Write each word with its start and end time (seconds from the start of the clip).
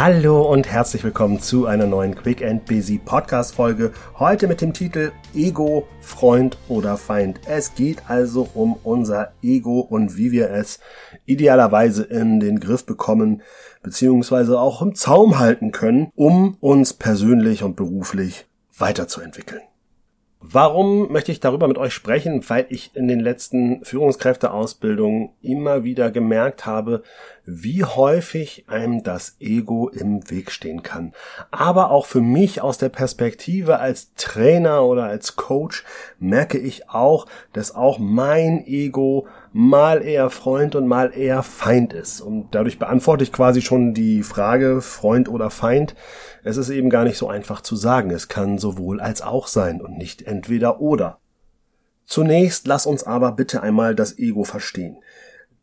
Hallo 0.00 0.42
und 0.42 0.70
herzlich 0.70 1.02
willkommen 1.02 1.40
zu 1.40 1.66
einer 1.66 1.88
neuen 1.88 2.14
Quick 2.14 2.44
and 2.44 2.64
Busy 2.66 2.98
Podcast 3.04 3.56
Folge. 3.56 3.92
Heute 4.16 4.46
mit 4.46 4.60
dem 4.60 4.72
Titel 4.72 5.10
Ego, 5.34 5.88
Freund 6.00 6.56
oder 6.68 6.96
Feind. 6.96 7.40
Es 7.48 7.74
geht 7.74 8.08
also 8.08 8.48
um 8.54 8.78
unser 8.84 9.32
Ego 9.42 9.80
und 9.80 10.16
wie 10.16 10.30
wir 10.30 10.50
es 10.50 10.78
idealerweise 11.26 12.04
in 12.04 12.38
den 12.38 12.60
Griff 12.60 12.86
bekommen, 12.86 13.42
beziehungsweise 13.82 14.60
auch 14.60 14.82
im 14.82 14.94
Zaum 14.94 15.40
halten 15.40 15.72
können, 15.72 16.12
um 16.14 16.56
uns 16.60 16.94
persönlich 16.94 17.64
und 17.64 17.74
beruflich 17.74 18.46
weiterzuentwickeln. 18.78 19.62
Warum 20.40 21.10
möchte 21.10 21.32
ich 21.32 21.40
darüber 21.40 21.66
mit 21.66 21.78
euch 21.78 21.92
sprechen? 21.92 22.48
Weil 22.48 22.66
ich 22.68 22.94
in 22.94 23.08
den 23.08 23.18
letzten 23.18 23.84
Führungskräfteausbildungen 23.84 25.30
immer 25.42 25.82
wieder 25.82 26.12
gemerkt 26.12 26.64
habe, 26.64 27.02
wie 27.44 27.82
häufig 27.84 28.64
einem 28.68 29.02
das 29.02 29.36
Ego 29.40 29.88
im 29.88 30.30
Weg 30.30 30.52
stehen 30.52 30.84
kann. 30.84 31.12
Aber 31.50 31.90
auch 31.90 32.06
für 32.06 32.20
mich 32.20 32.60
aus 32.60 32.78
der 32.78 32.88
Perspektive 32.88 33.80
als 33.80 34.14
Trainer 34.14 34.84
oder 34.84 35.04
als 35.04 35.34
Coach 35.34 35.84
merke 36.20 36.58
ich 36.58 36.88
auch, 36.88 37.26
dass 37.52 37.74
auch 37.74 37.98
mein 37.98 38.64
Ego 38.64 39.26
mal 39.58 40.04
eher 40.04 40.30
Freund 40.30 40.76
und 40.76 40.86
mal 40.86 41.12
eher 41.12 41.42
Feind 41.42 41.92
ist. 41.92 42.20
Und 42.20 42.54
dadurch 42.54 42.78
beantworte 42.78 43.24
ich 43.24 43.32
quasi 43.32 43.60
schon 43.60 43.92
die 43.92 44.22
Frage 44.22 44.80
Freund 44.80 45.28
oder 45.28 45.50
Feind. 45.50 45.96
Es 46.44 46.56
ist 46.56 46.70
eben 46.70 46.90
gar 46.90 47.02
nicht 47.02 47.18
so 47.18 47.28
einfach 47.28 47.60
zu 47.60 47.74
sagen. 47.74 48.10
Es 48.10 48.28
kann 48.28 48.58
sowohl 48.58 49.00
als 49.00 49.20
auch 49.20 49.48
sein 49.48 49.80
und 49.80 49.98
nicht 49.98 50.22
entweder 50.22 50.80
oder. 50.80 51.18
Zunächst 52.04 52.68
lass 52.68 52.86
uns 52.86 53.02
aber 53.02 53.32
bitte 53.32 53.60
einmal 53.60 53.96
das 53.96 54.16
Ego 54.16 54.44
verstehen. 54.44 54.98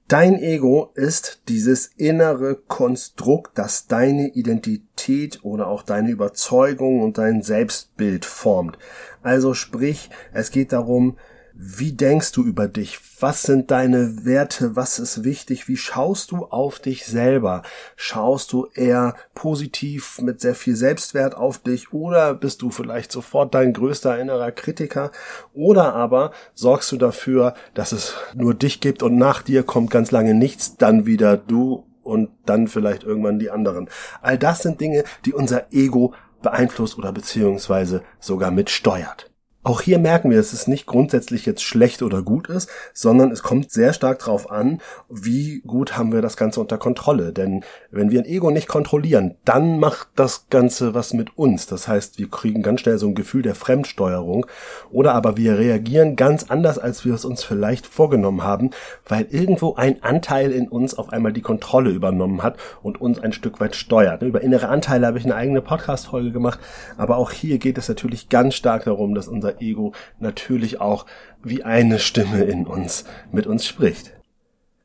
Dein 0.09 0.41
Ego 0.41 0.91
ist 0.95 1.44
dieses 1.48 1.88
innere 1.95 2.55
Konstrukt, 2.55 3.58
das 3.58 3.88
deine 3.88 4.28
Identität 4.28 5.39
oder 5.44 5.67
auch 5.67 5.84
deine 5.84 6.09
Überzeugung 6.09 7.02
und 7.02 7.17
dein 7.17 7.44
Selbstbild 7.44 8.25
formt. 8.25 8.78
Also 9.23 9.53
sprich, 9.53 10.09
es 10.34 10.52
geht 10.52 10.73
darum, 10.73 11.16
wie 11.58 11.94
denkst 11.94 12.34
du 12.34 12.44
über 12.44 12.67
dich? 12.67 13.00
Was 13.22 13.44
sind 13.44 13.72
deine 13.72 14.25
Werte? 14.25 14.75
Was 14.75 15.00
ist 15.00 15.23
wichtig? 15.23 15.70
Wie 15.70 15.78
schaust 15.78 16.31
du 16.31 16.45
auf 16.45 16.80
dich 16.80 17.06
selber? 17.06 17.62
Schaust 17.95 18.52
du 18.52 18.67
eher 18.73 19.16
positiv 19.36 20.20
mit 20.20 20.42
sehr 20.42 20.53
viel 20.53 20.75
Selbstwert 20.75 21.34
auf 21.34 21.59
dich 21.59 21.94
oder 21.94 22.34
bist 22.34 22.62
du 22.62 22.72
vielleicht 22.72 23.09
sofort 23.09 23.56
dein 23.56 23.72
größter 23.72 24.20
innerer 24.20 24.52
Kritiker? 24.52 25.12
Oder 25.53 25.94
aber 25.94 26.31
sorgst 26.53 26.92
du 26.92 26.97
dafür, 26.97 27.53
dass 27.73 27.94
es 27.94 28.16
nur 28.34 28.53
dich 28.53 28.81
gibt 28.81 29.02
und 29.02 29.17
nach 29.17 29.42
dir 29.42 29.64
kommt 29.64 29.92
ganz 29.92 30.12
lange 30.12 30.34
nichts, 30.34 30.75
dann 30.75 31.06
wieder 31.06 31.38
du 31.38 31.86
und 32.03 32.31
dann 32.45 32.67
vielleicht 32.67 33.03
irgendwann 33.03 33.40
die 33.40 33.50
anderen. 33.50 33.90
All 34.22 34.38
das 34.38 34.62
sind 34.62 34.81
Dinge, 34.81 35.06
die 35.23 35.34
unser 35.34 35.72
Ego 35.72 36.14
beeinflusst 36.42 36.97
oder 36.97 37.14
beziehungsweise 37.14 38.03
sogar 38.19 38.52
mitsteuert. 38.52 39.31
Auch 39.66 39.81
hier 39.81 39.97
merken 39.97 40.30
wir, 40.30 40.38
dass 40.38 40.53
es 40.53 40.67
nicht 40.67 40.85
grundsätzlich 40.85 41.47
jetzt 41.47 41.63
schlecht 41.63 42.03
oder 42.03 42.21
gut 42.21 42.49
ist, 42.49 42.69
sondern 42.94 43.31
es 43.31 43.41
kommt 43.41 43.72
sehr 43.72 43.94
stark 43.94 44.19
darauf 44.19 44.52
an, 44.52 44.80
wie 45.09 45.63
gut 45.66 45.97
haben 45.97 46.13
wir 46.13 46.22
das 46.22 46.38
Ganze 46.38 46.59
unter 46.61 46.77
Kontrolle. 46.77 47.33
Denn 47.33 47.63
wenn 47.89 48.11
wir 48.11 48.19
ein 48.19 48.27
Ego 48.27 48.52
nicht 48.52 48.67
kontrollieren, 48.67 49.33
dann 49.44 49.80
macht 49.80 50.09
das 50.13 50.45
Ganze 50.52 50.94
was 50.94 51.13
mit 51.13 51.35
uns. 51.35 51.66
Das 51.66 51.88
heißt, 51.88 52.19
wir 52.19 52.30
kriegen 52.30 52.61
ganz 52.61 52.81
schnell 52.81 52.99
so 52.99 53.07
ein 53.07 53.16
Gefühl 53.16 53.41
der 53.41 53.55
Fremdsteuerung 53.55 54.45
oder 54.91 55.16
aber 55.16 55.35
wir 55.35 55.57
reagieren 55.57 56.16
ganz 56.16 56.44
anders, 56.44 56.77
als 56.77 57.03
wir 57.03 57.16
es 57.16 57.25
uns 57.25 57.44
vielleicht 57.44 57.88
vorgenommen 57.88 58.44
haben, 58.44 58.69
weil 59.07 59.25
irgendwo 59.31 59.73
ein 59.73 60.03
Anteil 60.03 60.52
in 60.52 60.67
uns 60.67 60.94
auf 60.95 61.11
einmal 61.11 61.33
die 61.33 61.41
Kontrolle 61.41 61.89
übernommen 61.89 62.44
hat 62.44 62.57
und 62.83 63.02
uns 63.02 63.17
ein 63.17 63.33
Stück 63.33 63.59
weit 63.59 63.75
steuert. 63.75 64.22
Über 64.22 64.41
innere 64.41 64.67
Anteile 64.67 65.07
habe 65.07 65.17
ich 65.17 65.25
eine 65.25 65.33
eigene 65.33 65.63
Podcast-Folge 65.63 66.29
gemacht, 66.29 66.59
aber 66.97 67.17
auch 67.17 67.31
hier 67.31 67.57
geht 67.57 67.79
es 67.79 67.90
natürlich 67.90 68.29
ganz 68.29 68.53
stark 68.53 68.84
darum, 68.84 69.16
dass 69.16 69.28
unser 69.28 69.54
Ego 69.61 69.93
natürlich 70.19 70.81
auch 70.81 71.05
wie 71.43 71.63
eine 71.63 71.99
Stimme 71.99 72.43
in 72.43 72.66
uns 72.66 73.05
mit 73.31 73.47
uns 73.47 73.66
spricht. 73.66 74.13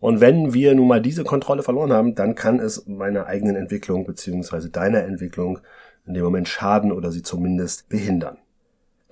Und 0.01 0.21
wenn 0.21 0.55
wir 0.55 0.75
nun 0.75 0.89
mal 0.89 1.03
diese 1.03 1.25
Kontrolle 1.25 1.63
verloren 1.63 1.93
haben, 1.93 2.15
dann 2.15 2.35
kann 2.35 2.59
es 2.59 2.87
meiner 2.87 3.27
eigenen 3.27 3.57
Entwicklung 3.57 4.07
beziehungsweise 4.07 4.71
deiner 4.71 5.03
Entwicklung 5.03 5.61
in 6.07 6.15
dem 6.15 6.25
Moment 6.25 6.49
schaden 6.49 6.91
oder 6.91 7.13
sie 7.13 7.23
zumindest 7.23 7.89
behindern. 7.89 8.39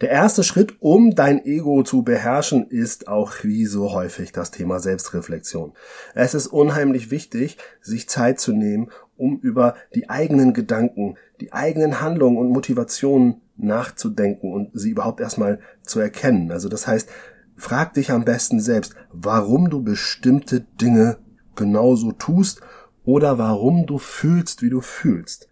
Der 0.01 0.11
erste 0.11 0.45
Schritt, 0.45 0.77
um 0.79 1.17
dein 1.17 1.45
Ego 1.45 1.83
zu 1.83 2.03
beherrschen, 2.03 2.69
ist 2.69 3.09
auch 3.09 3.33
wie 3.43 3.67
so 3.67 3.93
häufig 3.93 4.31
das 4.31 4.53
Thema 4.53 4.79
Selbstreflexion. 4.79 5.73
Es 6.15 6.35
ist 6.35 6.47
unheimlich 6.47 7.11
wichtig, 7.11 7.59
sich 7.81 8.09
Zeit 8.09 8.39
zu 8.39 8.53
nehmen, 8.53 8.91
um 9.17 9.41
über 9.41 9.75
die 9.97 10.09
eigenen 10.09 10.55
Gedanken, 10.55 11.17
die 11.41 11.53
eigenen 11.53 12.01
Handlungen 12.01 12.39
und 12.39 12.51
Motivationen 12.51 13.41
nachzudenken 13.59 14.53
und 14.53 14.71
sie 14.73 14.91
überhaupt 14.91 15.21
erstmal 15.21 15.61
zu 15.83 16.01
erkennen. 16.01 16.51
Also 16.51 16.69
das 16.69 16.87
heißt, 16.87 17.09
frag 17.57 17.95
dich 17.95 18.11
am 18.11 18.25
besten 18.25 18.61
selbst, 18.61 18.95
warum 19.13 19.71
du 19.71 19.83
bestimmte 19.83 20.61
Dinge 20.81 21.19
genauso 21.57 22.13
tust 22.13 22.61
oder 23.05 23.39
warum 23.39 23.87
du 23.87 23.99
fühlst, 23.99 24.63
wie 24.63 24.71
du 24.71 24.81
fühlst. 24.81 25.49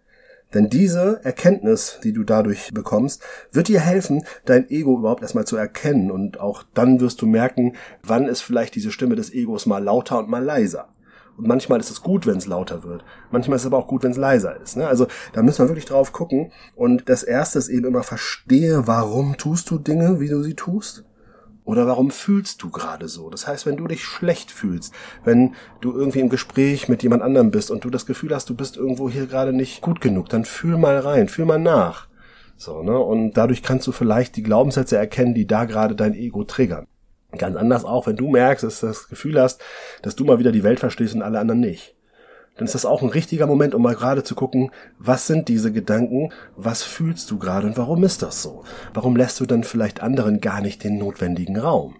Denn 0.53 0.69
diese 0.69 1.19
Erkenntnis, 1.23 1.99
die 2.03 2.13
du 2.13 2.23
dadurch 2.23 2.73
bekommst, 2.73 3.21
wird 3.51 3.67
dir 3.67 3.81
helfen, 3.81 4.23
dein 4.45 4.69
Ego 4.69 4.97
überhaupt 4.97 5.21
erstmal 5.21 5.45
zu 5.45 5.57
erkennen 5.57 6.09
und 6.09 6.39
auch 6.39 6.63
dann 6.73 7.01
wirst 7.01 7.21
du 7.21 7.25
merken, 7.25 7.75
wann 8.01 8.27
ist 8.27 8.41
vielleicht 8.41 8.75
diese 8.75 8.91
Stimme 8.91 9.15
des 9.15 9.33
Egos 9.33 9.65
mal 9.65 9.83
lauter 9.83 10.19
und 10.19 10.29
mal 10.29 10.43
leiser. 10.43 10.87
Und 11.37 11.47
manchmal 11.47 11.79
ist 11.79 11.91
es 11.91 12.01
gut, 12.01 12.25
wenn 12.25 12.37
es 12.37 12.47
lauter 12.47 12.83
wird. 12.83 13.05
Manchmal 13.31 13.57
ist 13.57 13.61
es 13.61 13.67
aber 13.67 13.77
auch 13.77 13.87
gut, 13.87 14.03
wenn 14.03 14.11
es 14.11 14.17
leiser 14.17 14.59
ist. 14.59 14.75
Ne? 14.75 14.87
Also 14.87 15.07
da 15.33 15.43
müssen 15.43 15.63
wir 15.63 15.69
wirklich 15.69 15.85
drauf 15.85 16.11
gucken. 16.11 16.51
Und 16.75 17.07
das 17.09 17.23
erste 17.23 17.59
ist 17.59 17.69
eben 17.69 17.85
immer 17.85 18.03
verstehe, 18.03 18.87
warum 18.87 19.37
tust 19.37 19.69
du 19.69 19.77
Dinge, 19.77 20.19
wie 20.19 20.29
du 20.29 20.41
sie 20.41 20.55
tust. 20.55 21.05
Oder 21.63 21.85
warum 21.85 22.11
fühlst 22.11 22.63
du 22.63 22.69
gerade 22.69 23.09
so? 23.09 23.29
Das 23.29 23.45
heißt, 23.45 23.65
wenn 23.65 23.75
du 23.75 23.87
dich 23.87 24.03
schlecht 24.03 24.51
fühlst, 24.51 24.93
wenn 25.25 25.53
du 25.81 25.91
irgendwie 25.91 26.21
im 26.21 26.29
Gespräch 26.29 26.87
mit 26.87 27.03
jemand 27.03 27.21
anderem 27.21 27.51
bist 27.51 27.71
und 27.71 27.83
du 27.83 27.89
das 27.89 28.05
Gefühl 28.05 28.33
hast, 28.33 28.49
du 28.49 28.55
bist 28.55 28.77
irgendwo 28.77 29.09
hier 29.09 29.27
gerade 29.27 29.51
nicht 29.51 29.81
gut 29.81 29.99
genug, 29.99 30.29
dann 30.29 30.45
fühl 30.45 30.77
mal 30.77 30.97
rein, 30.97 31.27
fühl 31.27 31.43
mal 31.43 31.59
nach. 31.59 32.07
So, 32.55 32.83
ne? 32.83 32.97
Und 32.97 33.33
dadurch 33.33 33.63
kannst 33.63 33.85
du 33.85 33.91
vielleicht 33.91 34.37
die 34.37 34.43
Glaubenssätze 34.43 34.97
erkennen, 34.97 35.33
die 35.33 35.45
da 35.45 35.65
gerade 35.65 35.93
dein 35.93 36.13
Ego 36.13 36.45
triggern. 36.45 36.87
Ganz 37.37 37.55
anders 37.57 37.83
auch, 37.83 38.07
wenn 38.07 38.15
du 38.15 38.29
merkst, 38.29 38.63
dass 38.63 38.79
du 38.79 38.87
das 38.87 39.09
Gefühl 39.09 39.39
hast, 39.39 39.61
dass 40.01 40.15
du 40.15 40.23
mal 40.23 40.39
wieder 40.39 40.51
die 40.51 40.63
Welt 40.63 40.79
verstehst 40.79 41.13
und 41.13 41.21
alle 41.21 41.39
anderen 41.39 41.59
nicht 41.59 41.97
dann 42.57 42.65
ist 42.65 42.75
das 42.75 42.85
auch 42.85 43.01
ein 43.01 43.09
richtiger 43.09 43.47
Moment, 43.47 43.73
um 43.73 43.81
mal 43.81 43.95
gerade 43.95 44.23
zu 44.23 44.35
gucken, 44.35 44.71
was 44.97 45.27
sind 45.27 45.47
diese 45.47 45.71
Gedanken, 45.71 46.33
was 46.55 46.83
fühlst 46.83 47.31
du 47.31 47.37
gerade 47.37 47.67
und 47.67 47.77
warum 47.77 48.03
ist 48.03 48.23
das 48.23 48.41
so? 48.41 48.63
Warum 48.93 49.15
lässt 49.15 49.39
du 49.39 49.45
dann 49.45 49.63
vielleicht 49.63 50.01
anderen 50.01 50.41
gar 50.41 50.61
nicht 50.61 50.83
den 50.83 50.97
notwendigen 50.97 51.57
Raum? 51.57 51.95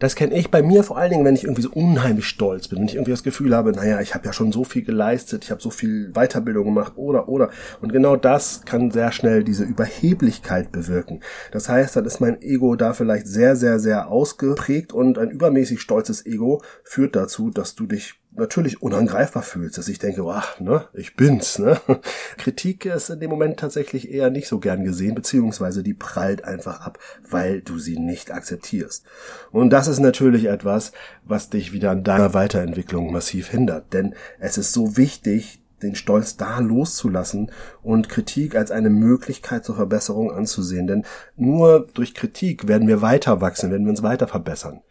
Das 0.00 0.14
kenne 0.16 0.34
ich 0.34 0.50
bei 0.50 0.62
mir 0.62 0.82
vor 0.82 0.96
allen 0.96 1.10
Dingen, 1.10 1.24
wenn 1.26 1.34
ich 1.34 1.44
irgendwie 1.44 1.60
so 1.62 1.70
unheimlich 1.70 2.24
stolz 2.24 2.68
bin, 2.68 2.78
wenn 2.78 2.86
ich 2.86 2.94
irgendwie 2.94 3.10
das 3.10 3.22
Gefühl 3.22 3.54
habe, 3.54 3.72
naja, 3.72 4.00
ich 4.00 4.14
habe 4.14 4.24
ja 4.24 4.32
schon 4.32 4.50
so 4.50 4.64
viel 4.64 4.82
geleistet, 4.82 5.44
ich 5.44 5.50
habe 5.50 5.60
so 5.60 5.68
viel 5.68 6.10
Weiterbildung 6.14 6.64
gemacht 6.64 6.94
oder 6.96 7.28
oder. 7.28 7.50
Und 7.82 7.92
genau 7.92 8.16
das 8.16 8.62
kann 8.64 8.90
sehr 8.90 9.12
schnell 9.12 9.44
diese 9.44 9.64
Überheblichkeit 9.64 10.72
bewirken. 10.72 11.20
Das 11.52 11.68
heißt, 11.68 11.96
dann 11.96 12.06
ist 12.06 12.18
mein 12.18 12.40
Ego 12.40 12.76
da 12.76 12.94
vielleicht 12.94 13.26
sehr, 13.26 13.56
sehr, 13.56 13.78
sehr 13.78 14.08
ausgeprägt 14.08 14.94
und 14.94 15.18
ein 15.18 15.30
übermäßig 15.30 15.82
stolzes 15.82 16.24
Ego 16.24 16.62
führt 16.82 17.14
dazu, 17.14 17.50
dass 17.50 17.74
du 17.74 17.86
dich 17.86 18.19
natürlich 18.32 18.80
unangreifbar 18.80 19.42
fühlst, 19.42 19.76
dass 19.78 19.88
ich 19.88 19.98
denke, 19.98 20.24
ach, 20.28 20.60
ne, 20.60 20.84
ich 20.92 21.16
bin's, 21.16 21.58
ne. 21.58 21.80
Kritik 22.38 22.86
ist 22.86 23.10
in 23.10 23.20
dem 23.20 23.30
Moment 23.30 23.58
tatsächlich 23.58 24.10
eher 24.10 24.30
nicht 24.30 24.48
so 24.48 24.58
gern 24.60 24.84
gesehen, 24.84 25.14
beziehungsweise 25.14 25.82
die 25.82 25.94
prallt 25.94 26.44
einfach 26.44 26.80
ab, 26.80 26.98
weil 27.28 27.60
du 27.60 27.78
sie 27.78 27.98
nicht 27.98 28.30
akzeptierst. 28.30 29.04
Und 29.50 29.70
das 29.70 29.88
ist 29.88 29.98
natürlich 29.98 30.46
etwas, 30.46 30.92
was 31.24 31.50
dich 31.50 31.72
wieder 31.72 31.90
an 31.90 32.04
deiner 32.04 32.32
Weiterentwicklung 32.34 33.12
massiv 33.12 33.48
hindert, 33.48 33.92
denn 33.92 34.14
es 34.38 34.58
ist 34.58 34.72
so 34.72 34.96
wichtig, 34.96 35.60
den 35.82 35.94
Stolz 35.94 36.36
da 36.36 36.58
loszulassen 36.58 37.50
und 37.82 38.08
Kritik 38.08 38.54
als 38.54 38.70
eine 38.70 38.90
Möglichkeit 38.90 39.64
zur 39.64 39.76
Verbesserung 39.76 40.30
anzusehen. 40.30 40.86
Denn 40.86 41.06
nur 41.36 41.88
durch 41.94 42.14
Kritik 42.14 42.68
werden 42.68 42.86
wir 42.86 43.02
weiter 43.02 43.40
wachsen, 43.40 43.70
werden 43.70 43.86
wir 43.86 43.90
uns 43.90 44.02
weiter 44.02 44.28
verbessern. 44.28 44.82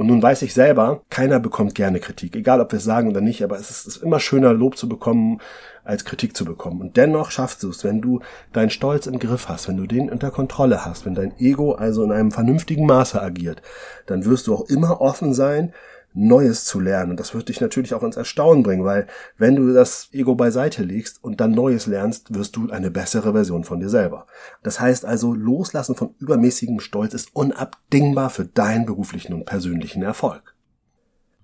Und 0.00 0.06
nun 0.06 0.22
weiß 0.22 0.40
ich 0.40 0.54
selber, 0.54 1.02
keiner 1.10 1.40
bekommt 1.40 1.74
gerne 1.74 2.00
Kritik, 2.00 2.34
egal 2.34 2.62
ob 2.62 2.72
wir 2.72 2.78
es 2.78 2.84
sagen 2.84 3.10
oder 3.10 3.20
nicht, 3.20 3.44
aber 3.44 3.58
es 3.58 3.68
ist, 3.68 3.86
ist 3.86 3.96
immer 3.98 4.18
schöner, 4.18 4.54
Lob 4.54 4.78
zu 4.78 4.88
bekommen, 4.88 5.42
als 5.84 6.06
Kritik 6.06 6.34
zu 6.34 6.46
bekommen. 6.46 6.80
Und 6.80 6.96
dennoch 6.96 7.30
schaffst 7.30 7.62
du 7.62 7.68
es, 7.68 7.84
wenn 7.84 8.00
du 8.00 8.20
deinen 8.54 8.70
Stolz 8.70 9.06
im 9.06 9.18
Griff 9.18 9.50
hast, 9.50 9.68
wenn 9.68 9.76
du 9.76 9.86
den 9.86 10.08
unter 10.08 10.30
Kontrolle 10.30 10.86
hast, 10.86 11.04
wenn 11.04 11.14
dein 11.14 11.38
Ego 11.38 11.72
also 11.72 12.02
in 12.02 12.12
einem 12.12 12.30
vernünftigen 12.30 12.86
Maße 12.86 13.20
agiert, 13.20 13.60
dann 14.06 14.24
wirst 14.24 14.46
du 14.46 14.54
auch 14.54 14.70
immer 14.70 15.02
offen 15.02 15.34
sein, 15.34 15.74
Neues 16.12 16.64
zu 16.64 16.80
lernen. 16.80 17.12
Und 17.12 17.20
das 17.20 17.34
wird 17.34 17.48
dich 17.48 17.60
natürlich 17.60 17.94
auch 17.94 18.02
ins 18.02 18.16
Erstaunen 18.16 18.62
bringen, 18.62 18.84
weil 18.84 19.06
wenn 19.38 19.56
du 19.56 19.72
das 19.72 20.08
Ego 20.12 20.34
beiseite 20.34 20.82
legst 20.82 21.22
und 21.22 21.40
dann 21.40 21.52
Neues 21.52 21.86
lernst, 21.86 22.34
wirst 22.34 22.56
du 22.56 22.70
eine 22.70 22.90
bessere 22.90 23.32
Version 23.32 23.64
von 23.64 23.80
dir 23.80 23.88
selber. 23.88 24.26
Das 24.62 24.80
heißt 24.80 25.04
also, 25.04 25.34
Loslassen 25.34 25.94
von 25.94 26.14
übermäßigem 26.18 26.80
Stolz 26.80 27.14
ist 27.14 27.34
unabdingbar 27.34 28.30
für 28.30 28.44
deinen 28.44 28.86
beruflichen 28.86 29.34
und 29.34 29.46
persönlichen 29.46 30.02
Erfolg. 30.02 30.54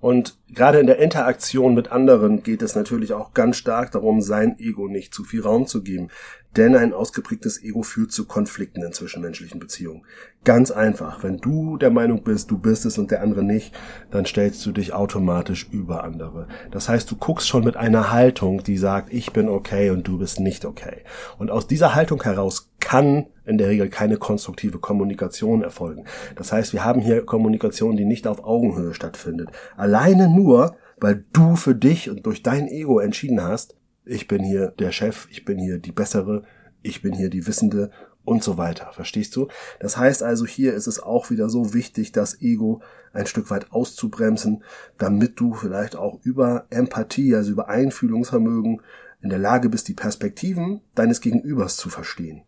Und 0.01 0.37
Gerade 0.49 0.79
in 0.79 0.87
der 0.87 1.01
Interaktion 1.01 1.75
mit 1.75 1.91
anderen 1.91 2.43
geht 2.43 2.62
es 2.62 2.77
natürlich 2.77 3.12
auch 3.12 3.35
ganz 3.35 3.57
stark 3.57 3.91
darum, 3.91 4.23
sein 4.23 4.59
Ego 4.61 4.87
nicht 4.87 5.12
zu 5.12 5.25
viel 5.25 5.43
Raum 5.43 5.67
zu 5.67 5.83
geben. 5.83 6.09
Denn 6.56 6.75
ein 6.75 6.94
ausgeprägtes 6.94 7.62
Ego 7.62 7.82
führt 7.82 8.12
zu 8.12 8.26
Konflikten 8.26 8.82
in 8.82 8.93
zwischenmenschlichen 8.93 9.61
Beziehungen. 9.61 10.03
Ganz 10.44 10.70
einfach. 10.70 11.23
Wenn 11.23 11.37
du 11.38 11.76
der 11.76 11.91
Meinung 11.91 12.23
bist, 12.23 12.50
du 12.50 12.58
bist 12.58 12.87
es 12.87 12.99
und 12.99 13.11
der 13.11 13.23
andere 13.23 13.43
nicht, 13.43 13.75
dann 14.11 14.25
stellst 14.25 14.64
du 14.64 14.73
dich 14.73 14.93
automatisch 14.93 15.69
über 15.70 16.05
andere. 16.05 16.49
Das 16.70 16.88
heißt, 16.88 17.11
du 17.11 17.17
guckst 17.17 17.49
schon 17.49 17.64
mit 17.64 17.76
einer 17.76 18.11
Haltung, 18.11 18.62
die 18.62 18.79
sagt, 18.79 19.12
ich 19.12 19.32
bin 19.32 19.49
okay 19.49 19.91
und 19.91 20.08
du 20.08 20.19
bist 20.19 20.41
nicht 20.41 20.64
okay. 20.64 21.03
Und 21.38 21.50
aus 21.50 21.67
dieser 21.67 21.94
Haltung 21.94 22.23
heraus 22.23 22.70
kann 22.81 23.26
in 23.44 23.59
der 23.59 23.69
Regel 23.69 23.88
keine 23.88 24.17
konstruktive 24.17 24.79
Kommunikation 24.79 25.62
erfolgen. 25.62 26.05
Das 26.37 26.52
heißt, 26.52 26.73
wir 26.73 26.85
haben 26.85 27.00
hier 27.00 27.26
Kommunikation, 27.26 27.97
die 27.97 28.05
nicht 28.05 28.26
auf 28.26 28.44
Augenhöhe 28.44 28.94
stattfindet. 28.94 29.50
Alleine 29.76 30.29
nur, 30.29 30.76
weil 30.99 31.25
du 31.32 31.56
für 31.56 31.75
dich 31.75 32.09
und 32.09 32.25
durch 32.25 32.43
dein 32.43 32.69
Ego 32.69 33.00
entschieden 33.00 33.43
hast, 33.43 33.75
ich 34.06 34.29
bin 34.29 34.43
hier 34.43 34.69
der 34.79 34.93
Chef, 34.93 35.26
ich 35.31 35.44
bin 35.44 35.58
hier 35.58 35.79
die 35.79 35.93
bessere, 35.93 36.44
ich 36.82 37.03
bin 37.03 37.12
hier 37.12 37.29
die 37.29 37.47
Wissende 37.47 37.91
und 38.25 38.43
so 38.43 38.56
weiter. 38.56 38.91
Verstehst 38.93 39.35
du? 39.37 39.49
Das 39.81 39.97
heißt 39.97 40.23
also, 40.23 40.47
hier 40.47 40.75
ist 40.75 40.87
es 40.87 41.03
auch 41.03 41.31
wieder 41.31 41.49
so 41.49 41.75
wichtig, 41.75 42.12
das 42.12 42.41
Ego 42.41 42.82
ein 43.12 43.26
Stück 43.26 43.50
weit 43.50 43.73
auszubremsen, 43.73 44.62
damit 44.97 45.38
du 45.41 45.55
vielleicht 45.55 45.97
auch 45.97 46.20
über 46.23 46.67
Empathie, 46.70 47.35
also 47.35 47.50
über 47.50 47.69
Einfühlungsvermögen 47.69 48.81
in 49.23 49.29
der 49.31 49.38
Lage 49.38 49.69
bist, 49.69 49.88
die 49.88 49.94
Perspektiven 49.94 50.81
deines 50.94 51.20
Gegenübers 51.20 51.76
zu 51.76 51.88
verstehen. 51.88 52.43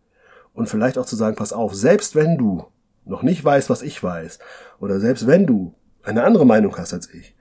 Und 0.52 0.68
vielleicht 0.68 0.98
auch 0.98 1.06
zu 1.06 1.16
sagen, 1.16 1.36
pass 1.36 1.52
auf, 1.52 1.74
selbst 1.74 2.14
wenn 2.14 2.36
du 2.36 2.64
noch 3.04 3.22
nicht 3.22 3.44
weißt, 3.44 3.70
was 3.70 3.82
ich 3.82 4.02
weiß, 4.02 4.38
oder 4.80 5.00
selbst 5.00 5.26
wenn 5.26 5.46
du 5.46 5.74
eine 6.02 6.24
andere 6.24 6.44
Meinung 6.44 6.76
hast 6.76 6.92
als 6.92 7.12
ich, 7.12 7.34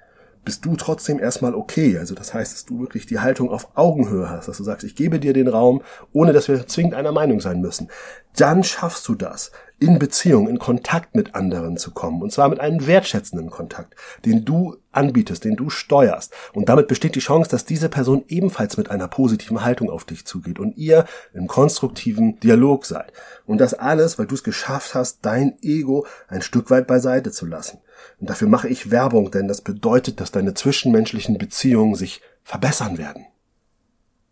bist 0.47 0.63
du 0.63 0.77
trotzdem 0.77 1.19
erstmal 1.19 1.53
okay. 1.53 1.97
Also 1.97 2.15
das 2.15 2.33
heißt, 2.33 2.53
dass 2.53 2.65
du 2.65 2.79
wirklich 2.79 3.05
die 3.05 3.19
Haltung 3.19 3.49
auf 3.49 3.67
Augenhöhe 3.75 4.29
hast, 4.29 4.47
dass 4.47 4.55
du 4.55 4.63
sagst, 4.63 4.85
ich 4.85 4.95
gebe 4.95 5.19
dir 5.19 5.33
den 5.33 5.49
Raum, 5.49 5.81
ohne 6.13 6.31
dass 6.31 6.47
wir 6.47 6.65
zwingend 6.67 6.93
einer 6.93 7.11
Meinung 7.11 7.41
sein 7.41 7.59
müssen. 7.59 7.89
Dann 8.33 8.63
schaffst 8.63 9.05
du 9.09 9.15
das, 9.15 9.51
in 9.77 9.99
Beziehung, 9.99 10.47
in 10.47 10.57
Kontakt 10.57 11.15
mit 11.15 11.35
anderen 11.35 11.75
zu 11.75 11.91
kommen. 11.91 12.21
Und 12.21 12.31
zwar 12.31 12.47
mit 12.47 12.61
einem 12.61 12.87
wertschätzenden 12.87 13.49
Kontakt, 13.49 13.95
den 14.23 14.45
du 14.45 14.77
anbietest, 14.93 15.43
den 15.43 15.57
du 15.57 15.69
steuerst. 15.69 16.31
Und 16.53 16.69
damit 16.69 16.87
besteht 16.87 17.15
die 17.15 17.19
Chance, 17.19 17.49
dass 17.49 17.65
diese 17.65 17.89
Person 17.89 18.23
ebenfalls 18.29 18.77
mit 18.77 18.89
einer 18.89 19.09
positiven 19.09 19.65
Haltung 19.65 19.89
auf 19.89 20.05
dich 20.05 20.25
zugeht 20.25 20.59
und 20.59 20.77
ihr 20.77 21.03
im 21.33 21.47
konstruktiven 21.47 22.39
Dialog 22.39 22.85
seid. 22.85 23.11
Und 23.45 23.57
das 23.57 23.73
alles, 23.73 24.17
weil 24.17 24.27
du 24.27 24.35
es 24.35 24.45
geschafft 24.45 24.95
hast, 24.95 25.25
dein 25.25 25.57
Ego 25.61 26.07
ein 26.29 26.41
Stück 26.41 26.71
weit 26.71 26.87
beiseite 26.87 27.31
zu 27.31 27.45
lassen. 27.45 27.79
Und 28.19 28.29
dafür 28.29 28.47
mache 28.47 28.67
ich 28.67 28.91
Werbung, 28.91 29.31
denn 29.31 29.47
das 29.47 29.61
bedeutet, 29.61 30.19
dass 30.19 30.31
deine 30.31 30.53
zwischenmenschlichen 30.53 31.37
Beziehungen 31.37 31.95
sich 31.95 32.21
verbessern 32.43 32.97
werden. 32.97 33.25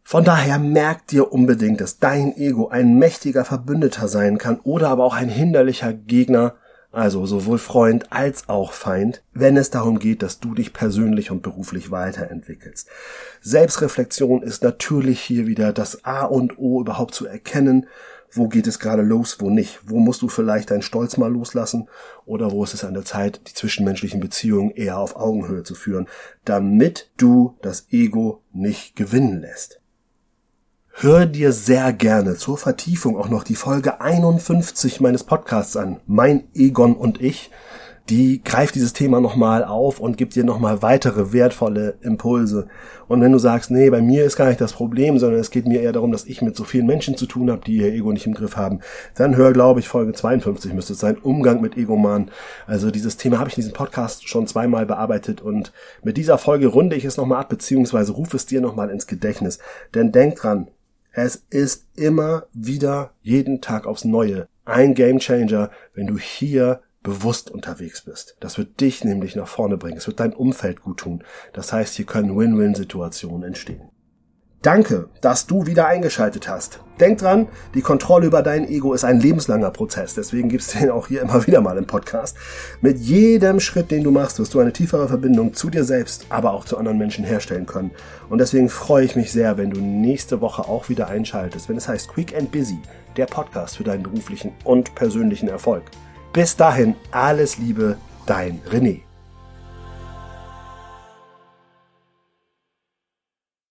Von 0.07 0.23
daher 0.23 0.59
merk 0.59 1.07
dir 1.07 1.33
unbedingt, 1.33 1.81
dass 1.81 1.97
dein 1.97 2.37
Ego 2.37 2.67
ein 2.67 2.99
mächtiger 2.99 3.43
Verbündeter 3.43 4.07
sein 4.07 4.37
kann 4.37 4.59
oder 4.59 4.89
aber 4.89 5.03
auch 5.03 5.15
ein 5.15 5.29
hinderlicher 5.29 5.93
Gegner, 5.93 6.53
also 6.91 7.25
sowohl 7.25 7.57
Freund 7.57 8.13
als 8.13 8.47
auch 8.47 8.71
Feind, 8.71 9.23
wenn 9.33 9.57
es 9.57 9.71
darum 9.71 9.97
geht, 9.97 10.21
dass 10.21 10.39
du 10.39 10.53
dich 10.53 10.73
persönlich 10.73 11.31
und 11.31 11.41
beruflich 11.41 11.89
weiterentwickelst. 11.89 12.87
Selbstreflexion 13.41 14.43
ist 14.43 14.63
natürlich 14.63 15.19
hier 15.19 15.47
wieder 15.47 15.73
das 15.73 16.05
A 16.05 16.23
und 16.23 16.57
O 16.59 16.81
überhaupt 16.81 17.15
zu 17.15 17.25
erkennen, 17.25 17.87
wo 18.31 18.47
geht 18.47 18.67
es 18.67 18.79
gerade 18.79 19.01
los, 19.01 19.37
wo 19.39 19.49
nicht, 19.49 19.79
wo 19.85 19.99
musst 19.99 20.21
du 20.21 20.27
vielleicht 20.27 20.71
deinen 20.71 20.81
Stolz 20.81 21.17
mal 21.17 21.31
loslassen? 21.31 21.87
Oder 22.25 22.51
wo 22.51 22.63
ist 22.63 22.73
es 22.73 22.83
an 22.83 22.93
der 22.93 23.05
Zeit, 23.05 23.41
die 23.47 23.53
zwischenmenschlichen 23.53 24.19
Beziehungen 24.19 24.71
eher 24.71 24.97
auf 24.97 25.15
Augenhöhe 25.15 25.63
zu 25.63 25.75
führen, 25.75 26.07
damit 26.43 27.11
du 27.17 27.57
das 27.61 27.87
Ego 27.91 28.41
nicht 28.51 28.95
gewinnen 28.95 29.41
lässt. 29.41 29.79
Hör 30.97 31.25
dir 31.25 31.51
sehr 31.51 31.91
gerne 31.91 32.35
zur 32.35 32.57
Vertiefung 32.57 33.17
auch 33.17 33.27
noch 33.27 33.43
die 33.43 33.55
Folge 33.55 33.99
51 33.99 35.01
meines 35.01 35.25
Podcasts 35.25 35.75
an, 35.75 35.99
Mein 36.07 36.47
Egon 36.53 36.95
und 36.95 37.21
ich 37.21 37.51
die 38.09 38.43
greift 38.43 38.75
dieses 38.75 38.93
Thema 38.93 39.19
nochmal 39.19 39.63
auf 39.63 39.99
und 39.99 40.17
gibt 40.17 40.35
dir 40.35 40.43
nochmal 40.43 40.83
weitere 40.83 41.33
wertvolle 41.33 41.95
Impulse. 42.01 42.67
Und 43.07 43.21
wenn 43.21 43.31
du 43.31 43.39
sagst, 43.39 43.71
nee, 43.71 43.89
bei 43.89 44.01
mir 44.01 44.25
ist 44.25 44.35
gar 44.35 44.47
nicht 44.47 44.61
das 44.61 44.73
Problem, 44.73 45.17
sondern 45.17 45.39
es 45.39 45.49
geht 45.49 45.67
mir 45.67 45.81
eher 45.81 45.91
darum, 45.91 46.11
dass 46.11 46.25
ich 46.25 46.43
mit 46.43 46.55
so 46.55 46.63
vielen 46.63 46.85
Menschen 46.85 47.17
zu 47.17 47.25
tun 47.25 47.49
habe, 47.49 47.63
die 47.65 47.77
ihr 47.77 47.91
Ego 47.91 48.11
nicht 48.11 48.27
im 48.27 48.35
Griff 48.35 48.57
haben, 48.57 48.81
dann 49.15 49.35
hör, 49.35 49.53
glaube 49.53 49.79
ich, 49.79 49.87
Folge 49.87 50.13
52 50.13 50.73
müsste 50.73 50.93
es 50.93 50.99
sein, 50.99 51.17
Umgang 51.17 51.61
mit 51.61 51.77
Egoman. 51.77 52.29
Also 52.67 52.91
dieses 52.91 53.17
Thema 53.17 53.39
habe 53.39 53.49
ich 53.49 53.57
in 53.57 53.61
diesem 53.63 53.73
Podcast 53.75 54.29
schon 54.29 54.45
zweimal 54.45 54.85
bearbeitet 54.85 55.41
und 55.41 55.71
mit 56.03 56.17
dieser 56.17 56.37
Folge 56.37 56.67
runde 56.67 56.95
ich 56.95 57.05
es 57.05 57.17
nochmal 57.17 57.41
ab, 57.41 57.49
beziehungsweise 57.49 58.11
rufe 58.11 58.37
es 58.37 58.45
dir 58.45 58.61
nochmal 58.61 58.91
ins 58.91 59.07
Gedächtnis. 59.07 59.57
Denn 59.95 60.11
denk 60.11 60.35
dran, 60.35 60.67
es 61.11 61.43
ist 61.49 61.85
immer 61.95 62.43
wieder 62.53 63.11
jeden 63.23 63.61
Tag 63.61 63.87
aufs 63.87 64.05
Neue 64.05 64.47
ein 64.65 64.95
Game 64.95 65.19
Changer, 65.19 65.69
wenn 65.93 66.07
du 66.07 66.17
hier 66.17 66.81
bewusst 67.05 67.51
unterwegs 67.51 68.01
bist. 68.01 68.35
Das 68.41 68.57
wird 68.57 68.81
dich 68.81 69.03
nämlich 69.05 69.35
nach 69.35 69.47
vorne 69.47 69.77
bringen. 69.77 69.97
Es 69.97 70.07
wird 70.07 70.19
dein 70.19 70.33
Umfeld 70.33 70.81
gut 70.81 70.97
tun. 70.97 71.23
Das 71.53 71.71
heißt, 71.71 71.93
hier 71.93 72.05
können 72.05 72.37
Win-Win-Situationen 72.37 73.43
entstehen. 73.43 73.89
Danke, 74.65 75.09
dass 75.21 75.45
du 75.45 75.67
wieder 75.67 75.85
eingeschaltet 75.85 76.49
hast. 76.49 76.79
Denk 76.99 77.19
dran, 77.19 77.47
die 77.75 77.81
Kontrolle 77.81 78.25
über 78.25 78.41
dein 78.41 78.67
Ego 78.67 78.93
ist 78.93 79.03
ein 79.03 79.19
lebenslanger 79.19 79.69
Prozess. 79.69 80.15
Deswegen 80.15 80.49
gibt's 80.49 80.71
den 80.79 80.89
auch 80.89 81.07
hier 81.07 81.21
immer 81.21 81.45
wieder 81.45 81.61
mal 81.61 81.77
im 81.77 81.85
Podcast. 81.85 82.35
Mit 82.81 82.97
jedem 82.97 83.59
Schritt, 83.59 83.91
den 83.91 84.03
du 84.03 84.09
machst, 84.09 84.39
wirst 84.39 84.55
du 84.55 84.59
eine 84.59 84.73
tiefere 84.73 85.07
Verbindung 85.07 85.53
zu 85.53 85.69
dir 85.69 85.83
selbst, 85.83 86.25
aber 86.29 86.53
auch 86.53 86.65
zu 86.65 86.79
anderen 86.79 86.97
Menschen 86.97 87.23
herstellen 87.23 87.67
können. 87.67 87.91
Und 88.27 88.39
deswegen 88.39 88.69
freue 88.69 89.05
ich 89.05 89.15
mich 89.15 89.31
sehr, 89.31 89.59
wenn 89.59 89.69
du 89.69 89.79
nächste 89.79 90.41
Woche 90.41 90.63
auch 90.63 90.89
wieder 90.89 91.07
einschaltest, 91.07 91.69
wenn 91.69 91.77
es 91.77 91.87
heißt 91.87 92.07
Quick 92.07 92.35
and 92.35 92.51
Busy, 92.51 92.79
der 93.15 93.27
Podcast 93.27 93.77
für 93.77 93.83
deinen 93.83 94.01
beruflichen 94.01 94.53
und 94.63 94.95
persönlichen 94.95 95.47
Erfolg. 95.47 95.83
Bis 96.35 96.57
dahin 96.57 96.95
alles 97.11 97.57
Liebe, 97.57 97.95
dein 98.25 98.59
René. 98.69 99.04